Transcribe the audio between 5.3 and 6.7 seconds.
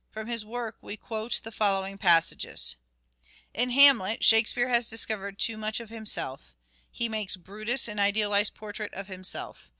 too much of himself."